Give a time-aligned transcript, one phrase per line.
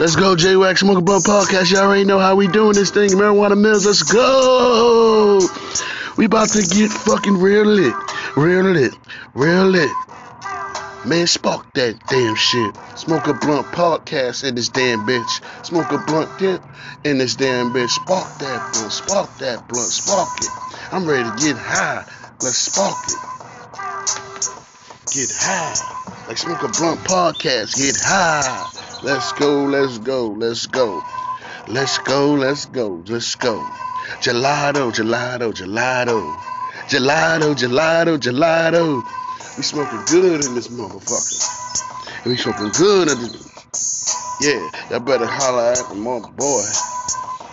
[0.00, 1.70] Let's go, J Wax Smoke a Blunt Podcast.
[1.70, 3.10] Y'all already know how we doing this thing.
[3.10, 5.38] Marijuana Mills, let's go.
[6.16, 7.94] We about to get fucking real lit.
[8.36, 8.92] Real lit.
[9.34, 9.90] Real lit.
[11.06, 12.76] Man, spark that damn shit.
[12.96, 15.64] Smoke a blunt podcast in this damn bitch.
[15.64, 16.60] Smoke a blunt dip
[17.04, 17.90] in this damn bitch.
[17.90, 18.92] Spark that blunt.
[18.92, 19.86] Spark that blunt.
[19.86, 20.92] Spark it.
[20.92, 22.04] I'm ready to get high.
[22.42, 23.18] Let's spark it.
[25.14, 26.26] Get high.
[26.26, 27.76] Like smoke a blunt podcast.
[27.76, 28.93] Get high.
[29.04, 31.02] Let's go, let's go, let's go.
[31.68, 33.62] Let's go, let's go, let's go.
[34.22, 36.34] Gelato, gelato, gelato.
[36.88, 39.02] Gelato, gelato, gelato.
[39.58, 42.24] We smoking good in this motherfucker.
[42.24, 44.40] We smoking good in this.
[44.40, 46.64] Yeah, y'all better holler at my boy.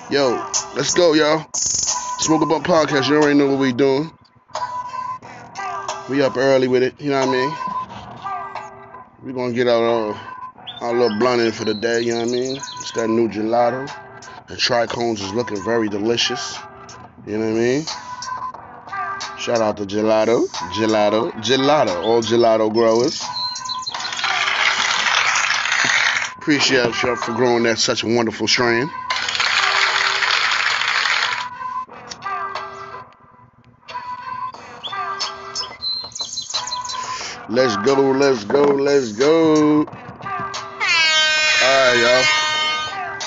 [0.09, 0.41] Yo,
[0.77, 1.45] let's go, y'all.
[1.53, 4.09] Smoke Blunt Podcast, you already know what we doing.
[6.09, 7.71] We up early with it, you know what I mean?
[9.25, 10.17] we gonna get out all
[10.81, 12.57] our little blunt in for the day, you know what I mean?
[12.57, 13.87] It's that new gelato.
[14.47, 16.57] The trichomes is looking very delicious.
[17.27, 17.85] You know what I mean?
[19.37, 23.23] Shout out to Gelato, Gelato, Gelato, all gelato growers.
[26.37, 28.89] Appreciate you for growing that such a wonderful strain.
[37.49, 39.87] Let's go, let's go, let's go.
[41.91, 43.19] Alright, y'all.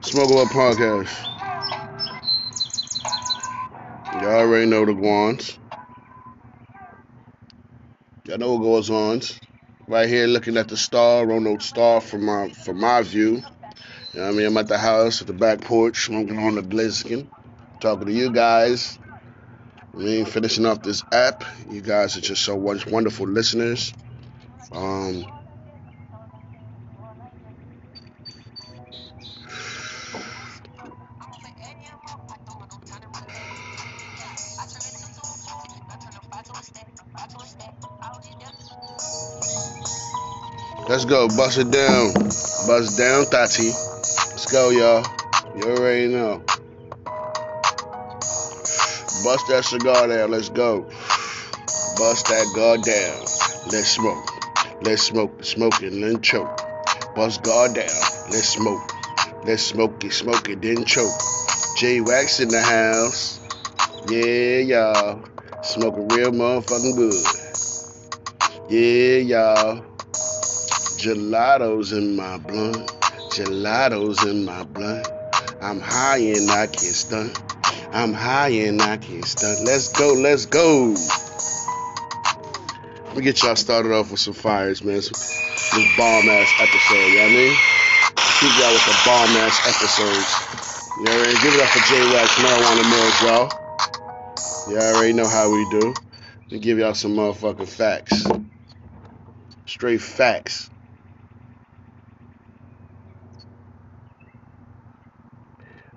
[0.00, 1.10] Smoke Up Podcast.
[4.12, 5.58] Y'all already know the guans.
[8.26, 9.22] Y'all know what goes on.
[9.88, 13.42] Right here looking at the star, Ronald Star from my from my view.
[14.12, 14.46] You know what I mean?
[14.46, 17.26] I'm at the house at the back porch, smoking on the Bliskin,
[17.80, 19.00] talking to you guys.
[19.92, 21.42] I mean, finishing off this app.
[21.68, 23.92] You guys are just so wonderful listeners.
[24.70, 25.26] Um,
[41.04, 42.14] Let's go, bust it down.
[42.14, 43.68] Bust down, Tati.
[43.68, 45.04] Let's go, y'all.
[45.54, 46.42] You already know.
[49.22, 50.30] Bust that cigar down.
[50.30, 50.84] Let's go.
[51.98, 53.20] Bust that guard down.
[53.70, 54.24] Let's smoke.
[54.80, 55.44] Let's smoke.
[55.44, 56.58] Smoke it, then choke.
[57.14, 57.84] Bust guard down.
[57.84, 58.90] Let's smoke.
[59.44, 61.12] Let's smoke it, smoke it, then choke.
[61.76, 63.40] J Wax in the house.
[64.08, 65.22] Yeah, y'all.
[65.62, 67.12] Smoking real motherfucking good.
[68.70, 69.93] Yeah, y'all.
[71.04, 72.90] Gelato's in my blunt.
[73.28, 75.06] Gelato's in my blunt.
[75.60, 77.38] I'm high and I can't stunt.
[77.92, 79.66] I'm high and I can't stunt.
[79.66, 80.94] Let's go, let's go.
[83.04, 84.94] Let me get y'all started off with some fires, man.
[84.94, 85.10] This
[85.98, 87.56] bomb ass episode, you know what I mean?
[88.40, 90.30] Keep y'all with the bomb ass episodes.
[91.00, 94.72] You already give it up for J Wax Marijuana Mills, y'all.
[94.72, 95.92] You already know how we do.
[96.44, 98.26] Let me give y'all some motherfucking facts.
[99.66, 100.70] Straight facts.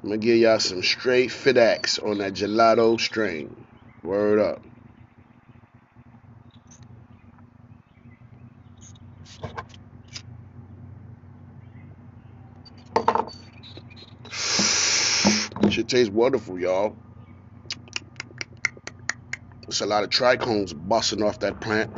[0.08, 3.54] I'm gonna give y'all some straight FitX on that gelato strain.
[4.02, 4.66] Word up.
[15.70, 16.96] Shit tastes wonderful, y'all.
[19.68, 21.92] There's a lot of trichomes busting off that plant.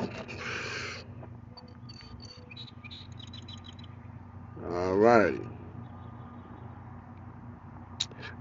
[4.66, 5.59] All right.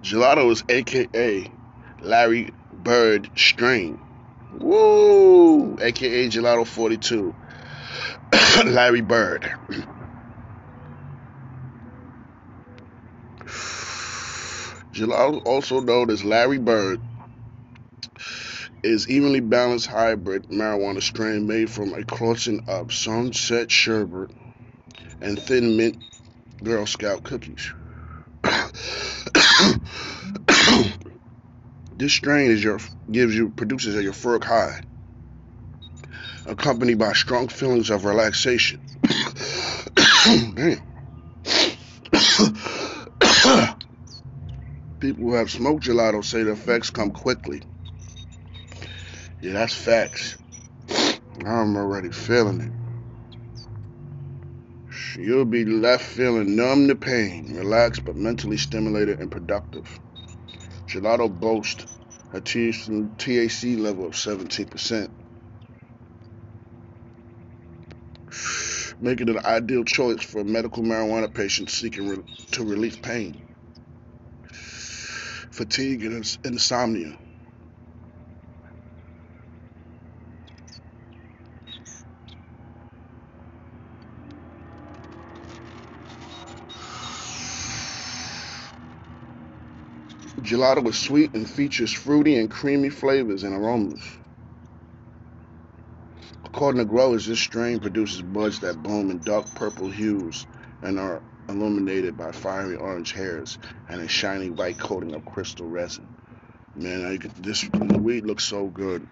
[0.09, 1.53] Gelato is AKA
[2.01, 4.01] Larry Bird Strain.
[4.59, 5.77] Woo!
[5.79, 7.35] AKA Gelato 42.
[8.65, 9.43] Larry Bird.
[14.95, 17.03] Gelato, also known as Larry Bird,
[18.83, 24.31] is evenly balanced hybrid marijuana strain made from a crossing of sunset sherbet
[25.21, 26.03] and thin mint
[26.65, 27.75] Girl Scout cookies.
[31.99, 32.79] This strain is your
[33.11, 34.81] gives you produces a euphoric high,
[36.47, 38.81] accompanied by strong feelings of relaxation.
[40.25, 40.81] Damn.
[45.01, 47.63] People who have smoked gelato say the effects come quickly.
[49.41, 50.37] Yeah, that's facts.
[51.45, 52.73] I'm already feeling it.
[55.17, 59.99] You'll be left feeling numb to pain, relaxed but mentally stimulated and productive.
[60.89, 61.87] Gelato boasts
[62.33, 65.11] a THC level of 17%.
[69.01, 73.43] making it an ideal choice for medical marijuana patients seeking re- to relieve pain,
[75.53, 77.19] fatigue, and insomnia.
[90.49, 94.01] Gelato is sweet and features fruity and creamy flavors and aromas.
[96.43, 100.47] According to growers, this strain produces buds that bloom in dark purple hues
[100.81, 103.59] and are illuminated by fiery orange hairs
[103.91, 106.09] and a shiny white coating of crystal resin.
[106.75, 107.69] Man, I, this
[108.01, 109.07] weed looks so good.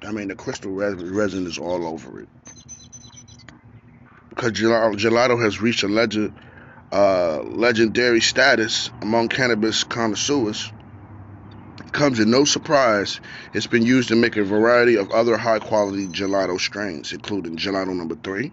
[0.00, 2.28] I mean, the crystal resin, resin is all over it.
[4.30, 6.34] Because gelato, gelato has reached a legend,
[6.94, 10.72] uh, legendary status among cannabis connoisseurs,
[11.90, 13.20] comes as no surprise
[13.52, 17.94] it's been used to make a variety of other high quality gelato strains, including gelato
[17.94, 18.52] number 3,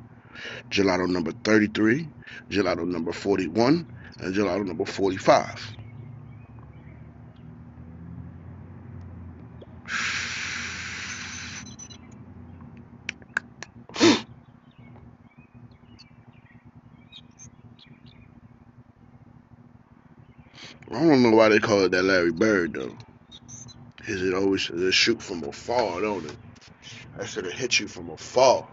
[0.72, 2.08] gelato number 33,
[2.50, 3.86] gelato number 41,
[4.20, 5.78] and gelato number 45.
[20.92, 22.96] I don't know why they call it that Larry Bird though.
[24.08, 26.36] Is it always it shoot from afar, don't it?
[27.18, 28.68] I should have hit you from afar.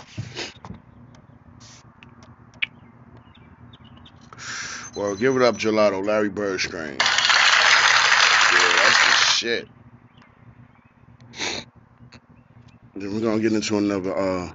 [4.97, 6.97] Well, give it up, Gelato, Larry Bird strain.
[6.99, 6.99] Yeah,
[8.77, 9.69] that's the shit.
[12.95, 14.51] Then we're gonna get into another uh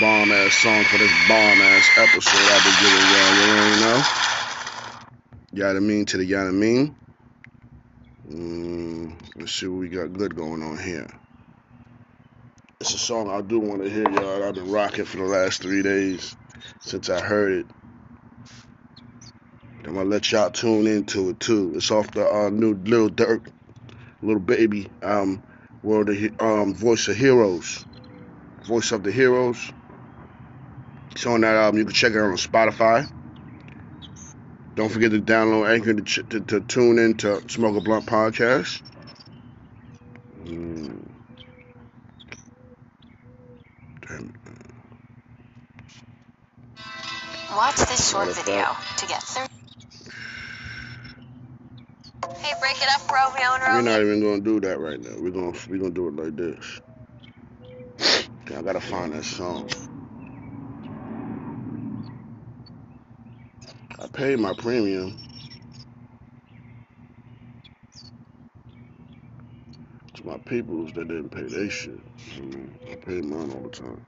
[0.00, 3.70] bomb ass song for this bomb ass episode I've been giving y'all.
[3.70, 4.35] You know.
[5.56, 6.94] Yada mean to the yada mean.
[8.30, 11.06] Mm, let's see what we got good going on here.
[12.82, 14.44] It's a song I do want to hear, y'all.
[14.44, 16.36] I've been rocking for the last three days
[16.80, 17.70] since I heard it.
[19.86, 21.72] I'm gonna let y'all tune into it too.
[21.74, 23.48] It's off the uh, new Lil Durk,
[24.20, 25.42] Lil Baby, um,
[25.82, 27.86] World of um, Voice of Heroes,
[28.66, 29.72] Voice of the Heroes.
[31.12, 31.78] It's on that album.
[31.78, 33.10] You can check it out on Spotify.
[34.76, 38.04] Don't forget to download Anchor to, ch- to, to tune in to Smoke a Blunt
[38.04, 38.82] podcast.
[40.44, 41.00] Mm.
[47.56, 48.66] Watch this short video
[48.98, 49.48] to get 30.
[52.36, 55.16] Hey, break it up, Romeo and We're not even gonna do that right now.
[55.18, 56.80] We're gonna we're gonna do it like this.
[58.42, 59.70] Okay, I gotta find that song.
[64.16, 65.14] Paid my premium.
[70.14, 72.00] To my peoples that didn't pay their shit.
[72.36, 74.02] Mm, I, mean, I paid mine all the time.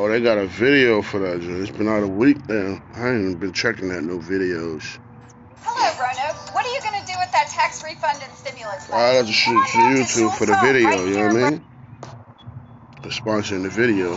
[0.00, 1.42] Oh, they got a video for that.
[1.42, 2.80] It's been out a week now.
[2.94, 4.96] I ain't even been checking that no videos.
[5.62, 6.54] Hello, Roanoke.
[6.54, 9.26] What are you going to do with that tax refund and stimulus I money?
[9.26, 11.64] to shoot to YouTube for the video, you know what I mean?
[13.02, 14.10] For sponsoring the video.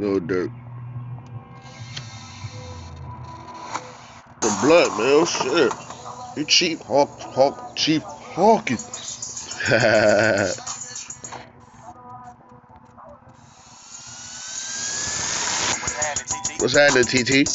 [0.00, 0.50] Little dirt.
[4.40, 5.06] The blood, man.
[5.20, 6.38] Oh, shit.
[6.38, 8.78] You cheap hawk, hawk, cheap hawking.
[9.70, 10.58] What's
[16.74, 17.46] happening, TT?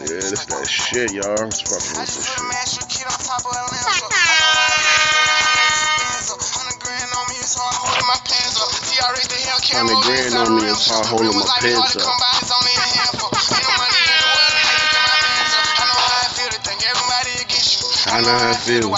[0.00, 1.38] Yeah, this that shit, y'all.
[1.38, 2.42] I'm fucking with this shit.
[9.70, 12.02] Hundred grand on me is hard holding my pants up.
[18.12, 18.90] I know how I feel.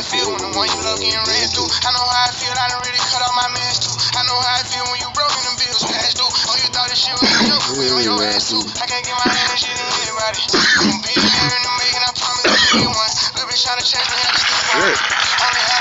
[0.00, 1.68] How I feel when the one you love getting ran through.
[1.68, 3.92] I know how I feel, I done really cut off my mans too.
[4.16, 6.24] I know how I feel when you broke and them bills passed due.
[6.24, 8.64] Oh, you thought this shit was a joke, we on your ass too.
[8.80, 10.40] I can't get my energy to anybody.
[10.88, 13.12] I'm being here in the making, I promise I'll be one.
[13.36, 14.96] Little bitch tryna chase me, I'm still Shit.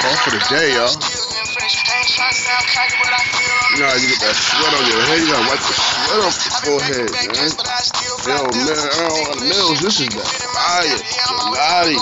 [0.04, 0.92] Call for the day, y'all.
[3.72, 5.20] You know how you get that sweat on your head.
[5.24, 7.56] You gotta wipe the sweat off your forehead, man.
[8.28, 9.80] Yo, man, I don't want nails.
[9.80, 11.00] This is the fire.
[11.30, 11.96] Gelati.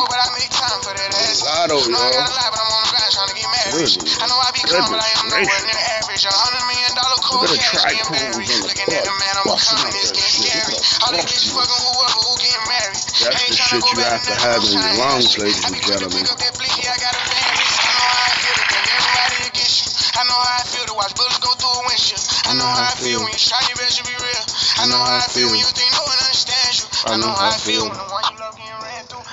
[0.88, 2.16] Gelato, No, I y'all.
[2.16, 3.74] gotta lie, but I'm on the grind trying to get married.
[3.76, 6.24] Goodness I know I be calm, but I am nowhere near average.
[6.24, 8.48] A hundred million dollar cold cash getting trichomes married.
[8.48, 10.78] on the Looking at the man I'm busting becoming, it's getting scary.
[11.04, 13.00] All the bitches fucking whoever who getting married.
[13.20, 16.08] That's the shit you have to have in your lungs, ladies and be quick to
[16.08, 16.24] gentlemen.
[16.24, 17.76] pick up that I got a bad bitch.
[17.84, 19.88] I know how I feel to think everybody against you.
[20.18, 22.24] I know how I feel to watch bullets go through a windshield.
[22.48, 24.44] I know how I feel when you try your best to be real.
[24.80, 26.86] I know how I feel when you think no one understands you.
[27.12, 28.27] I know how I feel when the one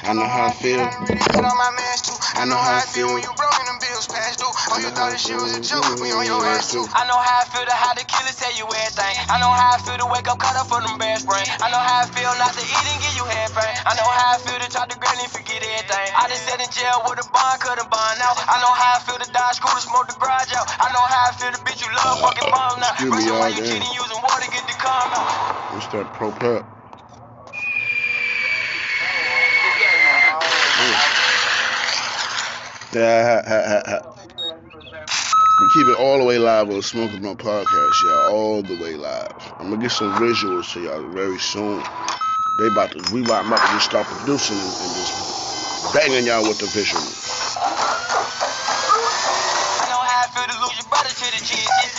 [0.05, 0.85] I know how I feel.
[0.85, 2.13] I really cut all my mans too.
[2.37, 4.53] I know how I feel when you broke and them bills past due.
[4.53, 6.85] Oh, you thought this shit was a joke, we on your ass too.
[6.93, 9.15] I know how I feel to have the killers tell you everything.
[9.33, 11.49] I know how I feel to wake up cut up from them bad spring.
[11.57, 13.73] I know how I feel not to eat and give you head pain.
[13.89, 16.09] I know how I feel to talk to girl and forget everything.
[16.21, 18.37] I just sat in jail with a bond, couldn't bond out.
[18.45, 20.69] I know how I feel to die school to smoke the garage out.
[20.85, 22.93] I know how I feel to bitch you love fucking bomb now.
[23.09, 25.33] Reason why y'all, cheating using water get the calm out.
[25.73, 26.69] What's that propel?
[32.95, 34.03] Yeah.
[35.61, 38.33] We keep it all the way live on Smoking Blunt Podcast, y'all.
[38.33, 39.55] All the way live.
[39.59, 41.83] I'm gonna get some visuals to y'all very soon.
[42.61, 46.43] They about to, we about, about to just start producing and, and just banging y'all
[46.43, 47.24] with the visuals.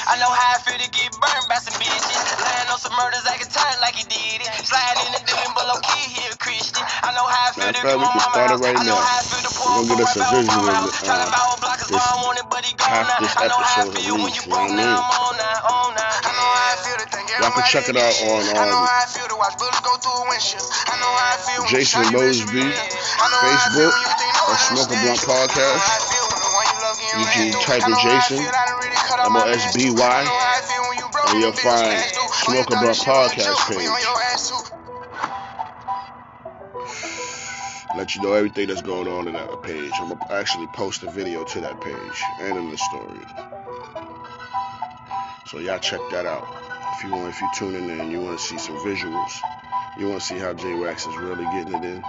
[0.06, 2.22] I know how I feel to get burned by some bitches.
[2.42, 4.50] Lying on some murders like a time like he did it.
[4.66, 6.86] Sliding in the dealing, but low key he a Christian.
[7.02, 8.96] I know how I feel Matter to get my can mama it right I know
[8.96, 9.02] now.
[9.02, 10.92] how I feel to We're pull gonna get up us a right my of the,
[11.06, 13.18] Tryna uh, buy all block 'cause this- I want it, but he gone now.
[13.20, 15.02] this I know how I episode feel when you broke I now.
[15.02, 16.14] I'm on now, on now.
[16.26, 18.86] I know how I feel to think Y'all can check it out on, um, how
[18.86, 20.70] I feel to watch bullets go through a windshield.
[20.88, 22.86] I know how I feel when you Jason try your best to be Mosby, real.
[23.20, 25.20] I know how I feel Facebook, when you think no or Smoke a Blunt.
[25.20, 25.76] I Podcast.
[25.76, 28.04] how I feel when the one you love getting You ran can type in I
[28.06, 28.38] Jason,
[29.25, 32.13] M-O-S-B-Y, I know how I feel when you broke and and you'll them find past
[32.13, 32.22] due.
[32.22, 33.86] Oh, Smoke a thought Blunt this shit was a Podcast page.
[33.86, 34.15] your
[37.96, 39.91] let you know everything that's going on in that page.
[39.96, 43.25] I'm gonna actually post a video to that page and in the story.
[45.48, 46.46] So y'all check that out.
[46.98, 49.32] If you want, if you tune in and you want to see some visuals,
[49.98, 52.03] you want to see how J Wax is really getting it in.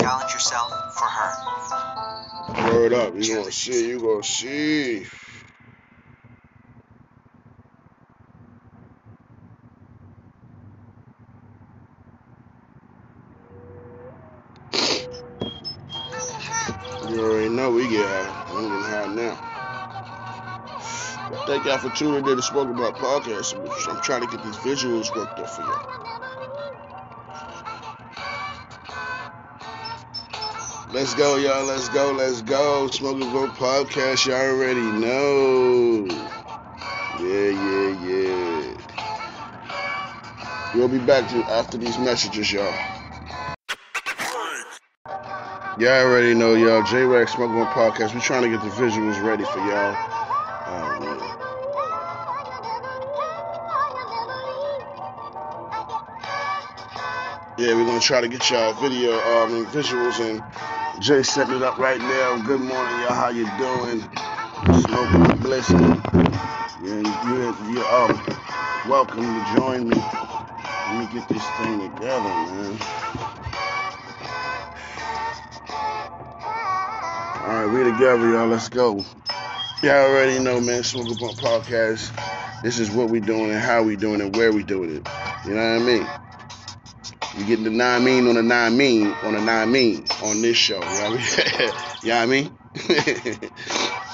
[0.00, 2.72] Challenge yourself for her.
[2.72, 5.06] Word up, you gonna see, you gonna see.
[17.10, 18.46] You already know we get high.
[18.50, 19.50] I'm getting high now.
[21.46, 23.54] Thank y'all for tuning in to Spoken About Podcast.
[23.88, 25.99] I'm trying to get these visuals worked up for y'all.
[30.92, 31.64] Let's go, y'all.
[31.66, 32.10] Let's go.
[32.10, 32.88] Let's go.
[32.88, 34.26] Smoking About Podcast.
[34.26, 36.04] Y'all already know.
[37.20, 38.74] Yeah, yeah, yeah.
[40.74, 42.74] We'll be back after these messages, y'all.
[45.78, 46.82] Y'all already know, y'all.
[46.82, 48.12] J Wax Smoking One Podcast.
[48.12, 49.94] We're trying to get the visuals ready for y'all.
[50.66, 51.00] Oh.
[57.58, 60.42] Yeah, we're gonna try to get y'all video um and visuals and
[61.00, 62.36] Jay setting it up right now.
[62.44, 63.14] Good morning, y'all.
[63.14, 64.02] How you doing?
[64.82, 66.02] Smoking and blessing.
[66.82, 68.20] Yeah, you you um
[68.86, 69.96] welcome to join me.
[69.96, 72.78] Let me get this thing together, man.
[77.40, 78.48] All right, we together, y'all.
[78.48, 79.02] Let's go.
[79.82, 80.80] Y'all already know, man.
[80.80, 82.62] Up on Podcast.
[82.62, 85.08] This is what we doing and how we doing it, where we doing it.
[85.46, 86.19] You know what I mean?
[87.40, 90.58] You getting the nine mean on the nine mean on the nine mean on this
[90.58, 90.74] show.
[90.74, 92.54] You know what I mean?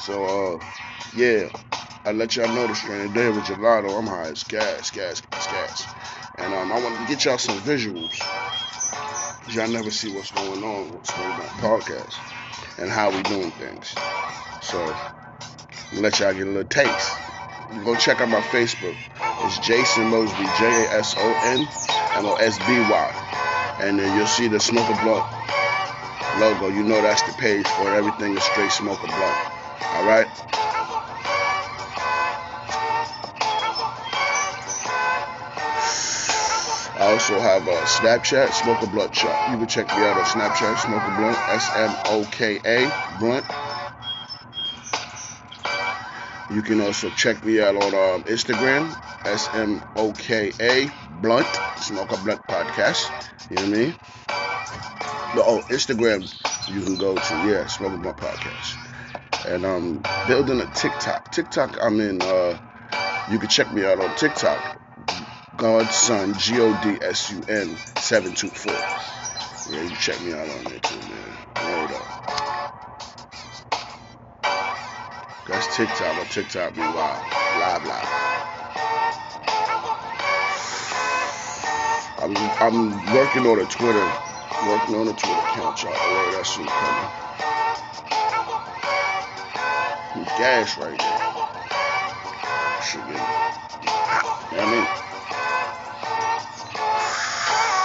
[0.00, 0.64] so, uh,
[1.16, 1.48] yeah.
[2.04, 3.98] I let y'all know the strain today with gelato.
[3.98, 5.94] I'm high as gas, gas, gas, gas.
[6.38, 8.16] And um, I wanted to get y'all some visuals.
[9.52, 12.14] Y'all never see what's going on with Smoke Up Podcast
[12.78, 13.92] and how we doing things.
[14.62, 14.78] So,
[15.94, 17.10] let y'all get a little taste.
[17.84, 18.94] Go check out my Facebook.
[19.40, 23.76] It's Jason Mosby, J A S O N M O S B Y.
[23.80, 25.26] And then you'll see the Smoker Blunt
[26.38, 26.68] logo.
[26.68, 27.94] You know that's the page for.
[27.94, 29.36] Everything is straight Smoker Blunt.
[29.96, 30.28] Alright?
[36.98, 39.50] I also have a Snapchat, Smoker Blunt Shop.
[39.50, 43.44] You can check me out on Snapchat, Smoker Blunt, S M O K A, Blunt.
[46.50, 48.96] You can also check me out on um, Instagram,
[49.26, 51.46] S M O K A Blunt,
[51.78, 53.10] Smoke a Blunt Podcast.
[53.48, 53.94] You know what I mean?
[55.38, 56.22] Oh, Instagram,
[56.68, 58.76] you can go to, yeah, Smoke a Blunt Podcast.
[59.46, 61.30] And I'm building a TikTok.
[61.30, 62.58] TikTok, I'm in, uh,
[63.30, 64.78] you can check me out on TikTok.
[65.56, 68.72] Godson, G O D S U N 724.
[69.72, 71.36] Yeah, you check me out on there too, man.
[71.64, 72.26] Word up.
[75.48, 77.22] That's TikTok, but TikTok be wild.
[77.58, 78.35] Live, live.
[82.18, 84.10] I'm, I'm working on a Twitter,
[84.66, 85.92] working on a Twitter account, y'all.
[85.92, 87.10] Word, that shit coming.
[90.14, 91.36] I'm gas right now.
[92.80, 93.58] Shit getting hot.
[94.52, 94.88] You what I mean?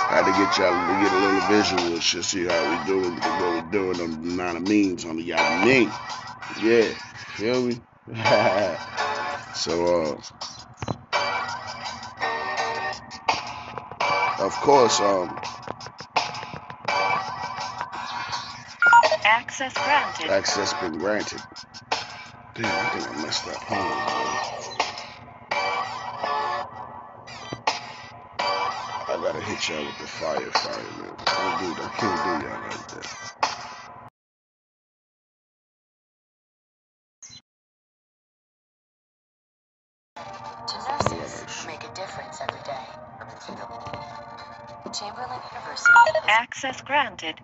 [0.10, 2.86] I had to get y'all to get a little visual and shit, see how we
[2.86, 5.92] doing, what we doing the nine of memes on the y'all mean.
[6.62, 6.94] Yeah,
[7.36, 7.84] feel me?
[9.54, 10.22] so, uh,
[14.42, 15.40] of course, um,
[19.26, 20.32] Access granted.
[20.32, 21.42] access been granted.
[22.56, 23.72] Damn, I think I messed up.
[23.72, 24.42] On.
[29.08, 31.18] I gotta hit y'all with the fire, fire, man.
[31.26, 31.86] Can't do that.
[31.86, 33.08] I can't do y'all like that.
[44.94, 45.94] Chamberlain University.
[46.28, 47.40] Access granted.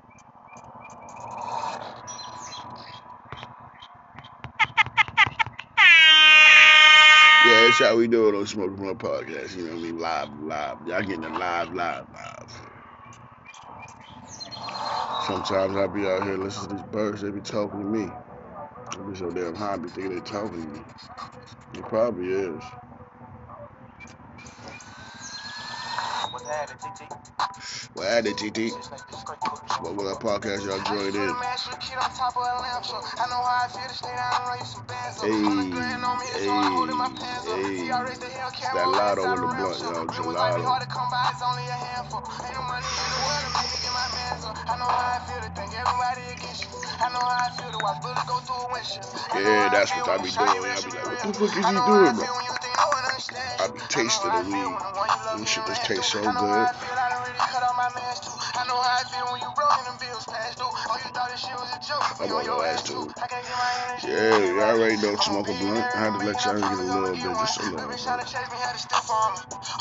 [7.45, 9.55] Yeah, that's how we do it on Smoking Blunt Podcast.
[9.55, 9.99] You know what I mean?
[9.99, 10.87] Live, live.
[10.87, 12.61] Y'all getting the live, live, live.
[15.27, 17.21] Sometimes I be out here listening to these birds.
[17.21, 18.09] They be talking to me.
[18.91, 19.73] I be so damn high.
[19.73, 20.85] I be thinking they talking to me.
[21.73, 22.63] It probably is.
[27.95, 28.77] Well, add it, TT.
[29.69, 30.65] Smoke with our podcast.
[30.65, 31.37] Y'all join in.
[35.21, 35.77] Hey,
[36.33, 36.81] hey,
[37.45, 37.91] hey.
[38.73, 40.07] That lotto in the blunt, y'all.
[40.07, 40.75] Gelato.
[49.33, 50.71] Yeah, that's what I be doing.
[50.71, 52.27] I be like, what the fuck is he doing, bro?
[53.97, 54.79] I of the weed.
[55.33, 56.69] This shit just tastes so good.
[62.19, 63.13] I'm on your ass too.
[64.03, 65.95] Yeah, you already know smoke a blunt.
[65.95, 68.17] I had to let y'all get a little bit, just a little bit.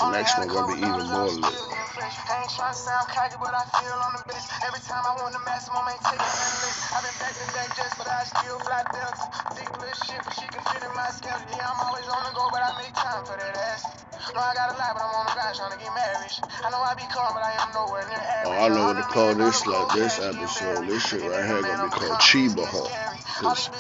[0.00, 1.62] The next one gonna be even more lit.
[1.96, 4.52] I ain't trying to sound cocky, but I feel on the best.
[4.61, 6.76] Every time I want the maximum, ain't taking none less.
[6.92, 9.24] I've been back to back just, but I still fly delta.
[9.56, 11.48] Thick little shit, but she can fit in my schedule.
[11.56, 13.80] Yeah, I'm always on the go, but I make time for that ass.
[14.28, 16.32] No, I got a lot, but I'm on the grind trying to get married.
[16.44, 18.44] I know I be calm, but I am nowhere near average.
[18.44, 20.85] Oh, I know what to call this like this episode.
[20.92, 22.92] This shit right here gonna be called Chiba Hawk.
[23.40, 23.72] Cause,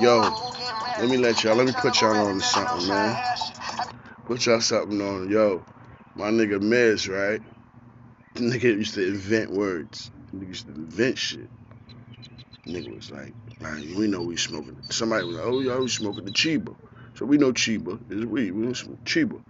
[0.00, 0.24] yo,
[1.04, 3.12] let me let y'all, let me put y'all on to something, man.
[4.24, 5.68] Put y'all something on, yo.
[6.14, 7.40] My nigga Miz, right?
[8.36, 10.10] Nigga used to invent words.
[10.34, 11.50] Nigga used to invent shit.
[12.66, 14.76] Nigga was like, man, we know we smoking.
[14.90, 16.74] Somebody was like, oh, y'all we smoking the Chiba.
[17.14, 18.52] So we know Chiba is weed.
[18.52, 19.42] We don't smoke Chiba.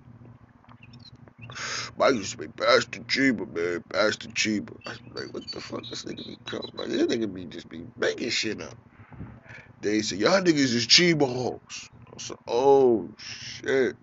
[2.00, 3.84] I used to be Pastor Chiba, man.
[3.92, 4.76] Pastor Chiba.
[4.86, 6.70] I was like, what the fuck this nigga be coming?
[6.74, 8.74] Like, this nigga be just be making shit up.
[9.82, 11.90] They said, y'all niggas is Chiba Hawks.
[12.16, 13.96] I said, oh, shit.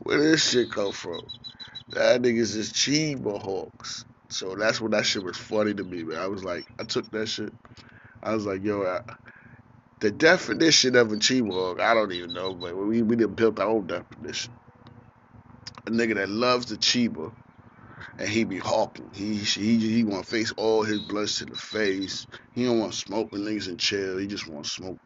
[0.00, 1.20] Where this shit come from?
[1.90, 4.04] That niggas is Chiba Hawks.
[4.28, 6.18] So that's when that shit was funny to me, man.
[6.18, 7.52] I was like, I took that shit.
[8.22, 9.00] I was like, yo, I,
[10.00, 13.60] the definition of a Chiba Hawk, I don't even know, but we we didn't build
[13.60, 14.52] our own definition.
[15.86, 17.32] A nigga that loves the Chiba
[18.18, 19.10] and he be hawking.
[19.12, 22.26] He he he want to face all his blunts to the face.
[22.52, 24.18] He don't want to smoke with niggas in chill.
[24.18, 24.98] He just want to smoke.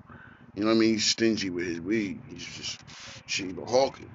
[0.55, 0.95] You know what I mean?
[0.95, 2.21] He's stingy with his weed.
[2.29, 2.87] He's just
[3.29, 4.11] Chiba hawking.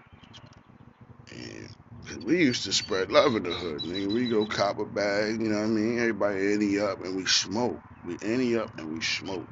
[2.24, 4.12] We used to spread love in the hood, nigga.
[4.14, 6.00] We go cop a bag, you know what I mean?
[6.00, 7.82] Everybody any up and we smoke.
[8.04, 9.48] We any up and we smoke.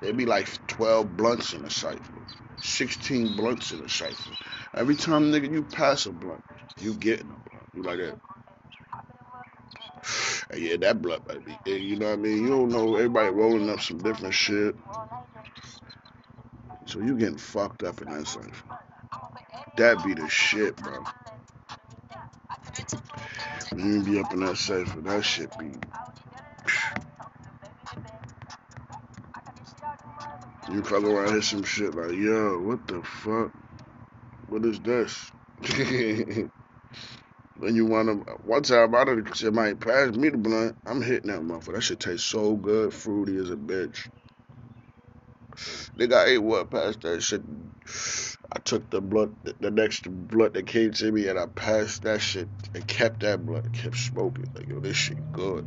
[0.00, 2.12] There'd be like 12 blunts in a cipher,
[2.60, 4.32] 16 blunts in a cipher.
[4.74, 6.42] Every time, nigga, you pass a blunt,
[6.78, 7.68] you getting a blunt.
[7.74, 8.18] You like that?
[10.50, 12.42] And yeah, that blunt might be, you know what I mean?
[12.42, 14.76] You don't know, everybody rolling up some different shit.
[16.86, 18.78] So you getting fucked up in that cipher.
[19.76, 21.04] That be the shit, bro.
[23.76, 25.72] You be up in that cipher, that shit be.
[30.72, 33.52] You fuck around hit some shit like, yo, what the fuck?
[34.48, 35.30] What is this?
[37.56, 41.30] when you want to, one time I done somebody passed me the blunt, I'm hitting
[41.30, 41.74] that motherfucker.
[41.74, 44.08] That shit tastes so good, fruity as a bitch.
[45.98, 47.42] Nigga, I ate what past that shit.
[48.52, 52.20] I took the blood, the, next blood that came to me, and I passed that
[52.20, 54.46] shit and kept that blood, kept smoking.
[54.54, 55.64] Like yo, this shit good.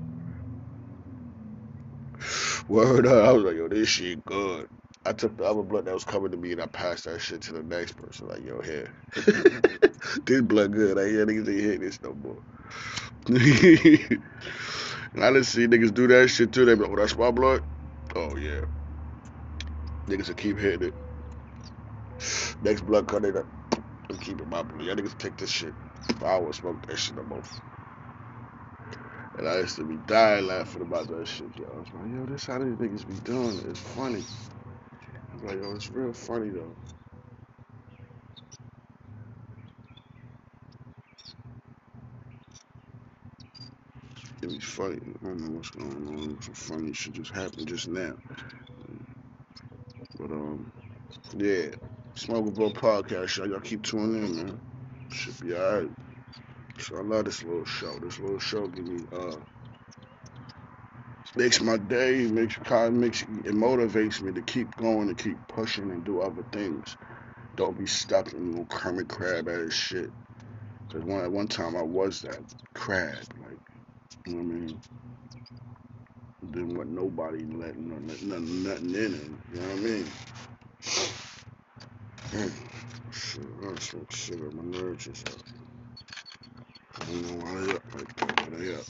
[2.67, 4.67] Word up, I was like yo, this shit good.
[5.05, 7.41] I took the other blood that was coming to me and I passed that shit
[7.43, 8.27] to the next person.
[8.27, 8.93] Like yo, here,
[10.25, 10.97] this blood good.
[10.97, 12.41] Like yeah, niggas ain't hitting this no more.
[13.29, 13.33] I
[15.31, 16.65] didn't see niggas do that shit too.
[16.65, 17.61] They be like, oh, that's my blood.
[18.15, 18.61] Oh yeah.
[20.07, 20.95] Niggas will keep hitting it.
[22.61, 23.45] Next blood cut, like,
[24.09, 24.83] I'm keeping my blood.
[24.83, 25.75] Y'all niggas take this shit.
[26.25, 27.61] I would smoke that shit the most.
[29.37, 31.65] And I used to be dying laughing about that shit, yo.
[31.65, 33.65] I was like, yo, this how these niggas be doing it.
[33.67, 34.23] It's funny.
[35.17, 36.75] I was like, yo, it's real funny though.
[44.41, 44.99] It be funny.
[45.23, 46.41] I don't know what's going on.
[46.41, 48.13] Some funny shit just happened just now.
[50.27, 50.71] But um,
[51.35, 51.67] yeah.
[52.15, 53.47] Smoking Bro Podcast, y'all.
[53.47, 54.59] Y'all keep tuning in, man.
[55.11, 55.91] Should be alright.
[56.79, 57.97] So I love this little show.
[57.99, 59.37] This little show give me uh
[61.35, 65.91] makes my day, makes kind makes it motivates me to keep going and keep pushing
[65.91, 66.97] and do other things.
[67.55, 70.11] Don't be stuck in little Kermit crab ass shit.
[70.91, 72.39] Cause one at one time I was that
[72.73, 73.59] crab, like
[74.25, 74.81] you know what I mean.
[76.57, 79.29] Didn't want nobody letting nothing, nothing, nothing in it.
[79.53, 80.07] You know what I mean?
[83.11, 85.43] Shit, I smoke shit on my nerves and stuff.
[86.95, 88.85] I don't know why they up like that, but up.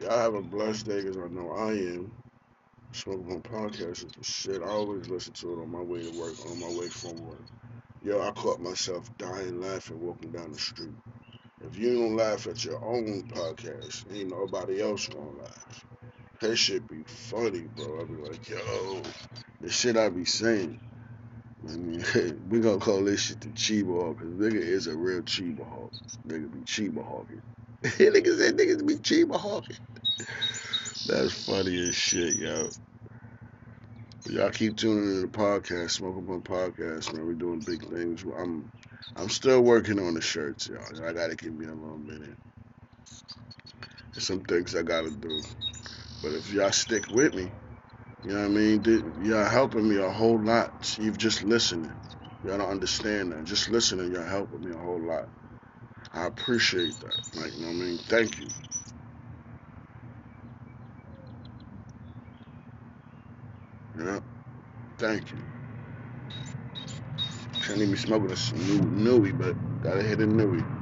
[0.00, 2.10] Y'all have a blessed day, cause I know I am.
[2.90, 4.60] Smoking on podcast is the shit.
[4.60, 7.44] I always listen to it on my way to work, on my way from work.
[8.02, 10.96] Yo, I caught myself dying laughing walking down the street.
[11.64, 15.86] If you don't laugh at your own podcast, ain't nobody else gonna laugh.
[16.42, 18.00] That shit be funny, bro.
[18.00, 19.02] I be like, yo,
[19.60, 20.80] the shit I be saying.
[21.68, 22.04] I mean,
[22.50, 25.92] we gonna call this shit the Chiba Hawk, cause nigga is a real Chiba Hawk.
[26.26, 27.42] Nigga be Chiba Hawking.
[27.84, 29.76] niggas said niggas be Chiba Hawking.
[31.06, 32.68] That's funny as shit, yo.
[34.24, 37.24] But y'all keep tuning in to the podcast, Smoke Up on Podcast, man.
[37.24, 38.24] we doing big things.
[38.36, 38.68] I'm
[39.14, 41.06] I'm still working on the shirts, y'all.
[41.06, 42.36] I gotta give me a little minute.
[44.12, 45.40] There's some things I gotta do.
[46.22, 47.50] But if y'all stick with me,
[48.22, 49.14] you know what I mean?
[49.22, 50.96] Y'all helping me a whole lot.
[51.00, 51.92] You've just listening.
[52.44, 53.44] Y'all don't understand that.
[53.44, 55.28] Just listening, y'all helping me a whole lot.
[56.12, 57.20] I appreciate that.
[57.36, 57.98] Like, you know what I mean?
[57.98, 58.48] Thank you.
[63.98, 64.20] Yeah.
[64.98, 65.38] Thank you.
[67.62, 70.81] Can't even be smoking a new newie, but gotta hit a newie.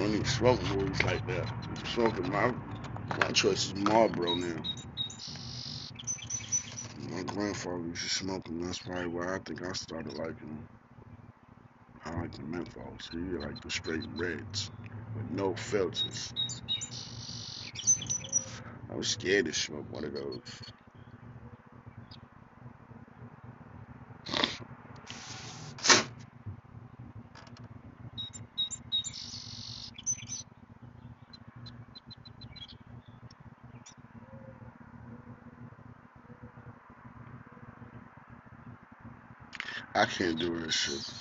[0.00, 1.46] I don't even smoke newies like that.
[1.68, 2.54] I'm smoking my
[3.18, 4.62] my choice is Marlboro now.
[6.96, 8.62] My grandfather used to smoke them.
[8.62, 10.68] That's probably why I think I started liking them.
[12.06, 13.10] I like the menthols.
[13.12, 14.70] He like the straight reds
[15.14, 16.34] with no filters.
[18.90, 20.42] I was scared to smoke one of those.
[39.94, 41.14] I can't do this shit.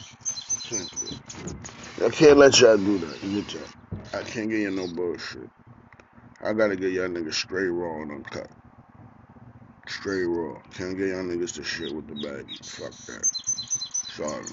[0.70, 2.06] Can't do.
[2.06, 3.24] I can't let y'all do that.
[3.24, 3.62] You get.
[4.14, 5.50] I can't get you no bullshit.
[6.42, 8.50] I gotta get y'all niggas straight raw and uncut.
[9.88, 10.62] Straight raw.
[10.74, 12.58] Can't get y'all niggas the shit with the baggy.
[12.64, 13.26] Fuck that.
[14.10, 14.46] Sorry.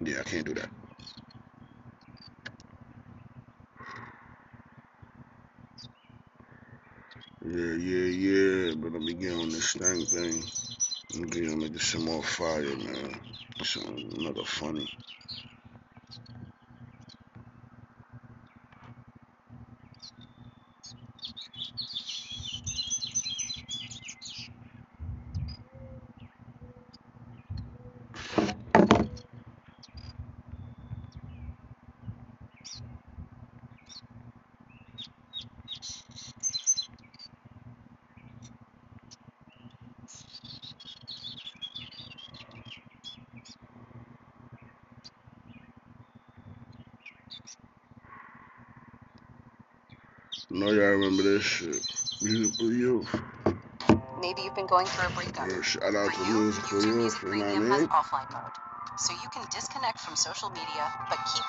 [0.00, 0.70] Yeah, I can't do that.
[7.44, 8.08] Yeah, yeah,
[8.68, 8.74] yeah.
[8.76, 9.66] But let me get on this
[10.16, 10.42] thing thing.
[11.14, 13.20] Let me get on niggas some more fire, man.
[13.62, 14.88] Some another funny.
[50.86, 51.82] Know y'all remember this shit.
[52.22, 53.20] Musical youth.
[54.20, 55.48] Maybe you've been going through a breakup.
[55.48, 57.80] Yeah, shout out For to you, musical YouTube youth, Music you know what I has
[57.80, 57.88] mean?
[57.88, 58.52] offline mode.
[58.98, 61.44] so you can disconnect from social media but keep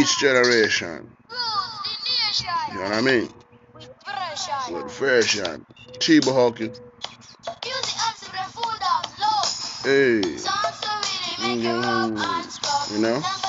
[0.00, 1.10] Each generation.
[2.70, 3.28] You know what I mean?
[4.70, 5.64] With version.
[5.98, 6.74] Chiba Hawking.
[9.84, 10.20] Hey.
[11.44, 12.94] Mm-hmm.
[12.94, 13.43] You know?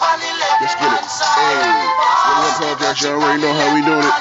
[0.00, 1.04] Let's get it.
[1.04, 1.60] Hey.
[2.40, 3.04] Get podcast.
[3.04, 4.16] You already know how we doing it.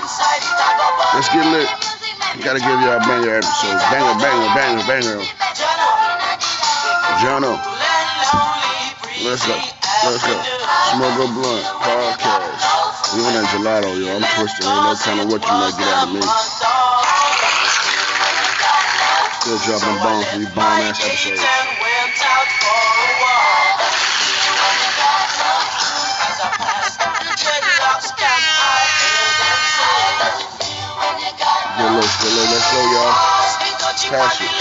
[1.15, 1.72] Let's get lit.
[2.44, 3.80] Gotta give y'all a banger episode.
[3.88, 5.20] Banger, banger, banger, banger.
[7.24, 7.56] Jono.
[9.24, 9.56] Let's go.
[9.56, 10.36] Let's go.
[10.92, 11.63] Smoke a blunt.
[11.80, 13.15] Podcast.
[13.15, 14.20] We on that gelato, yo.
[14.20, 14.68] I'm twisted.
[14.68, 16.22] Ain't no telling what you might get out of me.
[19.39, 21.59] Still dropping bombs for these bomb ass episodes.
[31.91, 32.52] Low, get low.
[32.52, 33.15] Let's go, y'all.
[34.10, 34.52] Pass it.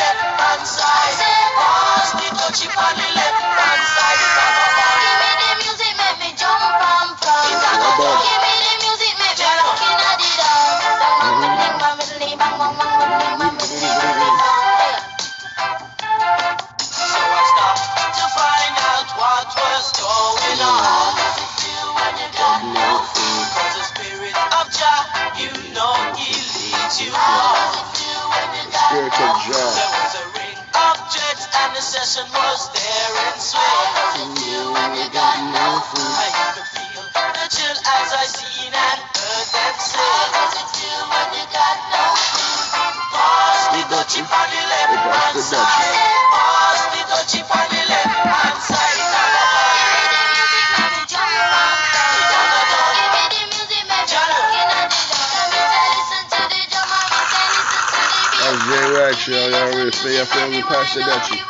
[59.99, 61.43] Say feel me past the Dutchie.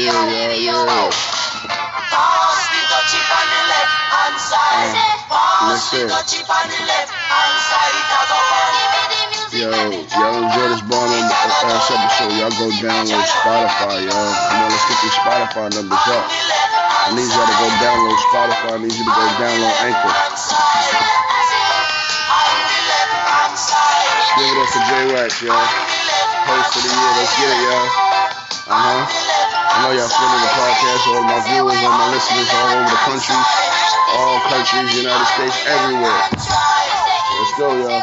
[0.07, 0.55] Hand
[7.67, 7.95] side.
[8.07, 8.87] Cause I want
[9.55, 12.35] Yo, y'all enjoy this bomb on last episode.
[12.35, 14.31] Y'all go download Spotify, y'all.
[14.31, 16.23] Come on, let's get these Spotify numbers up.
[16.27, 18.75] I need y'all to go download Spotify.
[18.75, 20.13] I need you to go download Anchor.
[24.37, 25.67] Give it up for J Wax, y'all.
[26.47, 27.11] Host of the year.
[27.17, 27.87] Let's get it, y'all.
[28.67, 29.36] Uh huh.
[29.77, 31.05] I know y'all feeling the podcast.
[31.13, 33.37] All my viewers, all my listeners all over the country,
[34.17, 36.17] all countries, United States, everywhere.
[37.37, 38.01] Let's go, y'all.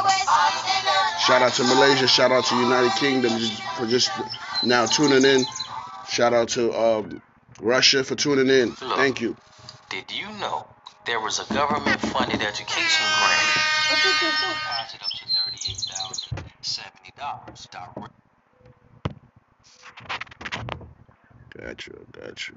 [1.19, 2.07] Shout out to Malaysia.
[2.07, 3.33] Shout out to United Kingdom
[3.75, 4.13] for just
[4.63, 5.45] now tuning in.
[6.09, 7.21] Shout out to um,
[7.59, 8.71] Russia for tuning in.
[8.95, 9.35] Thank you.
[9.91, 10.69] Did you know
[11.07, 13.43] there was a government funded education grant?
[14.23, 15.27] Deposit up to
[15.59, 18.24] $38,070 direct.
[21.61, 22.57] Got you, got you.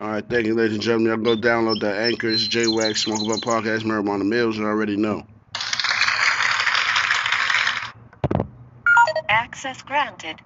[0.00, 1.12] All right, thank you, ladies and gentlemen.
[1.12, 2.28] Y'all go download that Anchor.
[2.28, 5.24] It's J Wax, Smoke About Podcast, Marijuana Mills, I already know.
[9.28, 10.36] Access granted.